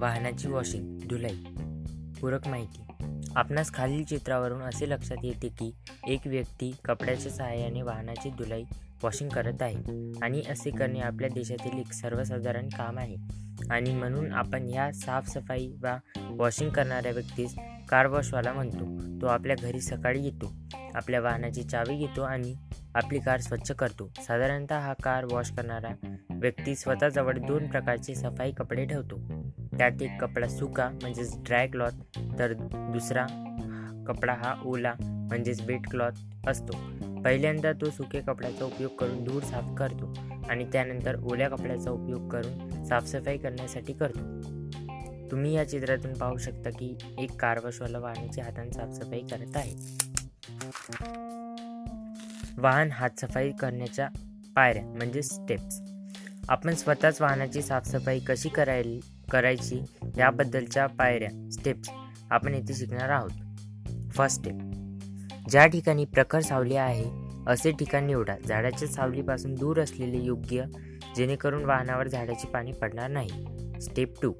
वाहनाची 0.00 0.48
वॉशिंग 0.48 0.98
धुलाई 0.98 1.36
पूरक 2.20 2.48
माहिती. 2.48 2.82
आपणास 3.36 3.72
खालील 3.74 4.04
चित्रावरून 4.04 4.62
असे 4.62 4.90
लक्षात 4.90 5.16
येते 5.24 5.48
की 5.48 5.74
एक 6.08 6.20
व्यक्ती 6.26 6.74
कपड्याच्या 6.84 7.32
सहाय्याने 7.32 7.82
वाहनाची 7.82 8.30
धुलाई 8.30 8.64
वॉशिंग 9.02 9.30
करत 9.30 9.62
आहे 9.62 10.12
आणि 10.22 10.42
असे 10.50 10.70
करणे 10.70 11.00
आपल्या 11.00 11.28
देशातील 11.34 11.78
एक 11.78 11.92
सर्वसाधारण 11.92 12.68
काम 12.68 12.98
आहे. 12.98 13.16
आणि 13.70 13.94
म्हणून 13.94 14.32
आपण 14.32 14.68
ह्या 14.68 14.92
साफसफाई 14.92 15.72
वा 15.82 15.98
वॉशिंग 16.30 16.70
करणाऱ्या 16.70 17.12
व्यक्तीस 17.12 17.54
कार 17.88 18.06
वॉशवाला 18.06 18.52
म्हणतो. 18.52 19.20
तो 19.22 19.26
आपल्या 19.26 19.56
घरी 19.62 19.80
सकाळी 19.80 20.24
येतो 20.24 20.52
आपल्या 20.94 21.20
वाहनाची 21.20 21.62
चावी 21.62 21.96
घेतो 21.96 22.22
आणि 22.22 22.54
आपली 22.94 23.18
कार 23.18 23.40
स्वच्छ 23.40 23.72
करतो. 23.72 24.12
साधारणतः 24.26 24.78
हा 24.78 24.92
कार 25.02 25.24
वॉश 25.24 25.50
करणारा 25.50 26.16
व्यक्ती 26.30 26.74
स्वतःजवळ 26.74 27.38
दोन 27.38 27.66
प्रकारचे 27.66 28.14
सफाई 28.14 28.52
कपडे 28.52 28.84
ठेवतो. 28.84 29.20
त्यात 29.80 30.02
एक 30.02 30.10
कपडा 30.20 30.48
सुका 30.48 30.88
म्हणजेच 30.88 31.36
ड्राय 31.36 31.66
क्लॉथ 31.66 32.18
तर 32.38 32.52
दुसरा 32.92 33.26
कपडा 34.06 34.32
हा 34.32 34.62
ओला 34.64 34.92
म्हणजेच 35.02 35.60
वेट 35.60 35.90
क्लॉथ 35.90 36.10
असतो. 36.46 36.72
पहिल्यांदा 37.22 37.72
तो 37.72 37.90
सुके 37.90 38.20
कपड्याचा 38.20 38.64
उपयोग 38.64 38.90
करून 38.90 39.24
धूळ 39.24 39.40
साफ 39.40 39.64
करतो 39.78 40.14
आणि 40.50 40.64
त्यानंतर 40.72 41.16
ओल्या 41.22 41.48
कपड्याचा 41.48 41.90
उपयोग 41.90 42.28
करून 42.28 42.84
साफसफाई 42.84 43.38
करण्यासाठी 43.38 43.92
करतो. 43.92 44.20
तुम्ही 45.30 45.54
या 45.54 45.68
चित्रातून 45.68 46.12
पाहू 46.12 46.36
शकता 46.36 46.70
की 46.70 46.98
एक 47.18 47.40
कार 47.40 47.58
वॉशवाला 47.64 47.98
वाहनाच्या 47.98 48.44
हाताने 48.44 48.70
साफसफाई 48.70 49.20
करत 49.20 49.56
आहे. 49.56 49.74
वाहन 52.58 52.90
हातसफाई 52.92 53.50
करण्याच्या 53.50 54.08
पायऱ्या 54.56 54.84
म्हणजे 54.84 55.22
स्टेप्स 55.22 55.80
आपण 56.48 56.74
स्वतःच 56.74 57.20
वाहनाची 57.20 57.62
साफसफाई 57.62 58.18
कशी 58.18 58.48
करायला? 58.48 59.19
करायची 59.30 59.80
याबद्दलच्या 60.18 60.86
पायऱ्या 60.86 61.50
स्टेप्स 61.50 61.90
आपण 62.30 62.54
येथे 62.54 62.74
शिकणार 62.74 63.10
आहोत. 63.10 64.10
फर्स्ट 64.12 64.40
स्टेप 64.40 65.48
ज्या 65.50 65.66
ठिकाणी 65.66 66.04
प्रखर 66.04 66.40
सावली 66.40 66.76
आहे 66.76 67.04
असे 67.46 67.70
ठिकाण 67.70 68.06
निवडा. 68.06 68.34
झाडाच्या 68.48 68.88
सावलीपासून 68.88 69.54
दूर 69.54 69.80
असलेले 69.80 70.18
योग्य 70.18 70.64
जेणेकरून 71.16 71.64
वाहनावर 71.64 72.08
झाडाचे 72.08 72.48
पाणी 72.48 72.72
पडणार 72.72 73.10
नाही. 73.10 73.80
स्टेप 73.80 74.14
टू 74.22 74.32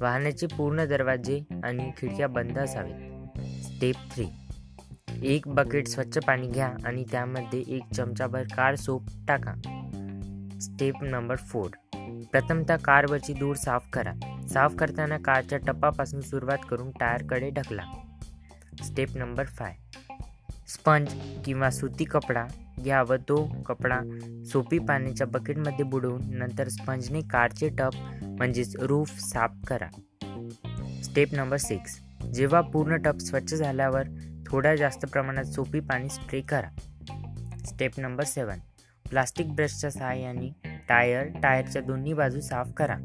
वाहनाचे 0.00 0.46
पूर्ण 0.46 0.84
दरवाजे 0.84 1.40
आणि 1.64 1.90
खिडक्या 1.98 2.28
बंद 2.28 2.58
असावेत. 2.58 3.40
स्टेप 3.64 3.94
थ्री 4.14 4.26
एक 5.22 5.48
बकेट 5.48 5.88
स्वच्छ 5.88 6.18
पाणी 6.18 6.48
घ्या 6.48 6.72
आणि 6.84 7.04
त्यामध्ये 7.10 7.62
एक 7.68 7.92
चमचाभर 7.94 8.42
कार 8.42 8.74
सोप 8.74 9.08
टाका. 9.28 9.54
स्टेप 10.60 11.02
नंबर 11.02 11.36
फोर 11.36 11.68
प्रथमतः 12.24 12.76
कारवरची 12.76 13.32
धूळ 13.32 13.54
साफ 13.56 13.88
करा. 13.92 14.12
साफ 14.48 14.74
करताना 14.74 15.18
कारच्या 15.18 15.58
टप्पापासून 15.58 16.20
सुरुवात 16.20 16.58
करून 16.70 16.90
टायरकडे 16.90 17.50
ढकला. 17.50 17.82
Step 18.82 19.08
number 19.14 19.44
five. 19.44 19.74
स्पंज 20.68 21.08
किंवा 21.44 21.70
सुती 21.70 22.04
कपडा 22.04 22.46
घ्या 22.84 23.02
व 23.02 23.14
तो 23.14 23.62
कपडा 23.66 24.00
सोपी 24.46 24.78
पाण्याच्या 24.78 25.26
बकेटमध्ये 25.26 25.84
बुडवून 25.84 26.22
नंतर 26.34 26.68
स्पंजने 26.68 27.20
कारचे 27.20 27.68
टप 27.68 27.90
म्हणजेच 28.22 28.76
रूफ 28.76 29.10
साफ 29.20 29.50
करा. 29.66 29.88
Step 31.02 31.28
number 31.32 31.56
six. 31.56 32.00
जेव्हा 32.34 32.60
पूर्ण 32.60 32.96
टप 32.96 33.18
स्वच्छ 33.18 33.54
झाल्यावर 33.54 34.02
थोड्या 34.46 34.76
जास्त 34.76 35.06
प्रमाणात 35.06 35.44
सोपी 35.44 35.80
पाणी 35.80 36.08
स्प्रे 36.08 36.40
करा. 36.40 36.70
स्टेप 37.66 37.92
नंबर 37.98 38.24
सेवन 38.24 38.58
प्लास्टिक 39.10 39.54
ब्रशच्या 39.54 39.90
सहाय्याने 39.90 40.61
टायर 40.92 41.28
टायरच्या 41.42 41.82
दोन्ही 41.82 42.12
बाजू 42.12 42.40
साफ 42.40 42.72
करा. 42.76 42.96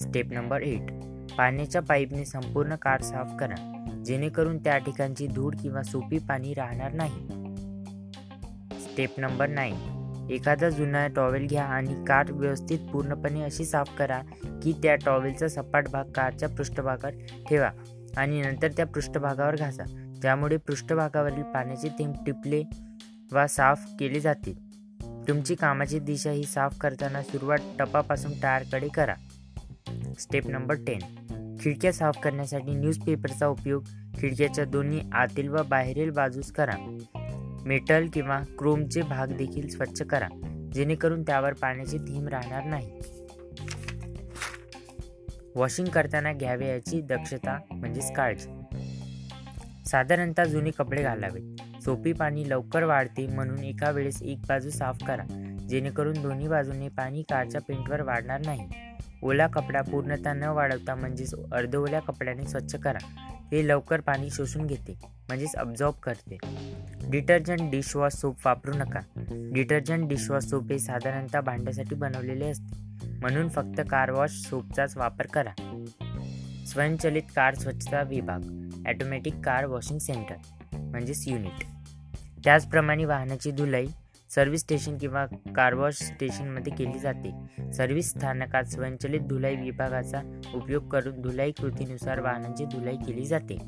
स्टेप 0.00 0.32
नंबर 0.32 0.62
एट 0.62 0.90
पाण्याच्या 1.38 1.82
पाईपने 1.82 2.24
संपूर्ण 2.24 2.74
कार 2.74 3.02
साफ 3.02 3.30
करा 3.40 4.02
जेणेकरून 4.06 4.58
त्या 4.58 4.78
ठिकाणची 4.78 5.26
धूळ 5.26 5.54
किंवा 5.62 5.82
सोपी 5.82 6.18
पाणी 6.18 6.54
राहणार 6.54 6.92
नाही. 6.92 7.20
स्टेप 8.80 9.20
नंबर 9.20 9.48
नाईन 9.48 10.28
एखादा 10.30 10.68
जुना 10.68 11.06
टॉवेल 11.06 11.46
घ्या 11.46 11.64
आणि 11.64 12.04
कार 12.08 12.32
व्यवस्थित 12.32 12.78
पूर्णपणे 12.92 13.42
अशी 13.42 13.64
साफ 13.64 13.96
करा 13.98 14.20
की 14.62 14.72
त्या 14.82 14.96
टॉवेलचा 14.96 15.48
सपाट 15.48 15.88
भाग 15.88 16.04
कारच्या 16.04 16.48
पृष्ठभागावर 16.48 17.14
ठेवा 17.50 17.70
आणि 18.16 18.42
नंतर 18.42 18.68
त्या 18.68 18.86
पृष्ठभागावर 18.86 19.56
घासा. 19.56 19.84
त्यामुळे 20.22 20.56
पृष्ठभागावरील 20.56 21.42
पाण्याचे 21.42 21.88
थेंब 21.88 22.14
टिपले 22.26 22.62
वा 23.32 23.46
साफ 23.46 23.86
केले 24.00 24.20
जातील. 24.20 24.63
तुमची 25.28 25.54
कामाची 25.54 25.98
दिशा 25.98 26.30
ही 26.30 26.44
साफ 26.44 26.78
करताना 26.78 27.22
सुरुवात 27.22 27.58
टपापासून 27.78 28.32
टायरकडे 28.40 28.88
करा. 28.88 29.14
स्टेप 30.18 30.46
नंबर 30.46 30.74
टेन 30.74 30.98
खिडक्या 31.60 31.92
साफ 31.92 32.18
करण्यासाठी 32.22 32.74
न्यूजपेपरचा 32.74 33.46
उपयोग 33.46 33.84
खिडक्याच्या 34.18 34.64
दोन्ही 34.64 35.00
आतील 35.12 35.48
व 35.48 35.62
बाहेरील 35.62 36.10
बाजूस 36.10 36.52
करा. 36.52 36.98
मेटल 37.64 38.08
किंवा 38.08 38.40
क्रोमचे 38.58 39.02
भाग 39.02 39.26
देखील 39.26 39.68
स्वच्छ 39.68 40.02
करा 40.02 40.28
जेणेकरून 40.72 41.22
त्यावर 41.22 41.52
पाण्याची 41.52 41.98
थीम 41.98 42.28
राहणार 42.28 42.64
नाही. 42.64 42.90
वॉशिंग 45.54 45.88
करताना 45.88 46.32
घ्यावे 46.32 46.68
याची 46.68 47.00
दक्षता 47.00 47.58
म्हणजेच 47.70 48.12
काळजी. 48.12 48.48
साधारणतः 49.86 50.44
जुने 50.44 50.70
कपडे 50.70 51.02
घालावेत. 51.02 51.63
सोपी 51.84 52.12
पाणी 52.12 52.48
लवकर 52.48 52.82
वाढते 52.82 53.26
म्हणून 53.26 53.58
एका 53.58 53.90
वेळेस 53.90 54.22
एक 54.22 54.38
बाजू 54.48 54.70
साफ 54.70 55.02
करा. 55.06 55.24
जेणेकरून 55.68 56.22
दोन्ही 56.22 56.48
बाजूने 56.48 56.88
पाणी 56.88 57.22
कारच्या 57.22 57.60
पेंटवर 57.60 58.00
वाढणार 58.00 58.40
नाही. 58.46 58.68
ओला 59.22 59.46
कपडा 59.46 59.82
पूर्णतः 59.82 60.32
न 60.32 60.44
वाढवता 60.44 60.94
म्हणजेच 60.94 61.34
अर्धओल्या 61.52 62.00
कपड्याने 62.00 62.44
स्वच्छ 62.44 62.74
करा. 62.76 62.98
हे 63.52 63.68
लवकर 63.68 64.00
पाणी 64.00 64.30
शोषून 64.30 64.66
घेते 64.66 64.92
म्हणजेच 65.28 65.54
अब्झॉर्ब 65.54 65.94
करते. 65.94 66.38
डिटर्जंट 67.10 67.70
डिशवॉश 67.70 68.12
सोप 68.12 68.36
वापरू 68.46 68.72
नका. 68.72 69.00
डिटर्जंट 69.52 70.08
डिशवॉश 70.08 70.44
सोप 70.44 70.72
हे 70.72 70.78
साधारणतः 70.78 71.40
भांड्यासाठी 71.40 71.94
बनवलेले 71.94 72.50
असते. 72.50 72.82
म्हणून 73.20 73.48
फक्त 73.48 73.80
कार 73.90 74.10
वॉश 74.10 74.30
सोपचाच 74.30 74.96
वापर 74.96 75.26
करा. 75.26 75.52
स्वयंचलित 76.66 77.22
कार 77.36 77.54
स्वच्छता 77.54 78.02
विभाग 78.02 78.40
ॲटोमॅटिक 78.86 79.34
कार 79.34 79.64
वॉशिंग 79.64 79.98
सेंटर 79.98 80.36
म्हणजेच 80.78 81.28
युनिट. 81.28 81.64
त्याचप्रमाणे 82.44 83.04
वाहनाची 83.04 83.50
धुलाई 83.50 83.86
सर्व्हिस 84.34 84.60
स्टेशन 84.60 84.98
किंवा 84.98 85.26
कार 85.26 85.74
वॉश 85.74 85.94
स्टेशनमध्ये 85.94 86.72
केली 86.72 86.98
जाते. 86.98 87.32
सर्व्हिस 87.72 88.10
स्थानकात 88.10 88.64
स्वयंचलित 88.64 89.20
धुलाई 89.20 89.56
विभागाचा 89.56 90.40
उपयोग 90.54 90.88
करून 90.88 91.20
धुलाई 91.20 91.52
कृतीनुसार 91.52 92.20
वाहनांची 92.20 92.64
धुलाई 92.64 92.96
केली 92.96 93.24
जाते. 93.24 93.58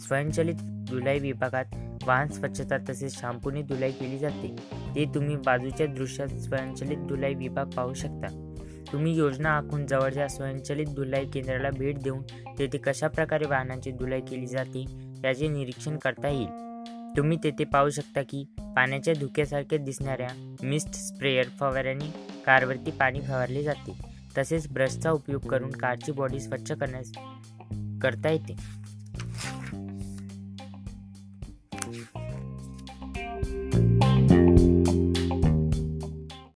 स्वयंचलित 0.00 0.54
धुलाई 0.90 1.18
विभागात 1.18 1.64
वाहन 2.06 2.28
स्वच्छता 2.28 2.76
तसेच 2.90 3.20
शॅम्पूने 3.20 3.62
धुलाई 3.62 3.92
केली 3.92 4.18
जाते. 4.18 4.56
ते 4.94 5.04
तुम्ही 5.14 5.36
बाजूच्या 5.36 5.86
दृश्यात 5.86 6.28
स्वयंचलित 6.28 6.98
धुलाई 6.98 7.34
विभाग 7.34 7.66
पाहू 7.66 7.94
शकता. 7.94 8.54
तुम्ही 8.92 9.16
योजना 9.16 9.50
आखून 9.50 9.86
जवळच्या 9.86 10.28
स्वयंचलित 10.28 10.86
धुलाई 10.86 11.26
केंद्राला 11.26 11.70
भेट 11.70 11.98
देऊन 11.98 12.22
तेथे 12.58 12.78
कशा 12.78 13.08
प्रकारे 13.08 13.46
वाहनांची 13.46 13.90
धुलाई 13.90 14.20
केली 14.20 14.46
जाते 14.46 14.84
याचे 15.24 15.48
निरीक्षण 15.48 15.96
करता 15.96 16.28
येईल. 16.28 16.69
तुम्ही 17.16 17.38
तेथे 17.44 17.64
पाहू 17.64 17.90
शकता 17.90 18.22
की 18.22 18.44
पाण्याच्या 18.58 19.14
धुक्यासारखे 19.14 19.78
दिसणाऱ्या 19.78 20.56
मिस्ट 20.62 20.94
स्प्रेयर 20.94 21.48
फवाऱ्याने 21.48 22.14
कारवरती 22.46 22.90
पाणी 22.90 23.20
फवारले 23.20 23.62
जाते. 23.62 23.92
तसेच 24.38 24.68
ब्रशचा 24.68 25.10
उपयोग 25.10 25.40
करून 25.40 25.70
कारची 25.70 26.12
बॉडी 26.12 26.40
स्वच्छ 26.40 26.72
करण्यास 26.72 27.12
करता 28.02 28.30
येते. 28.30 28.79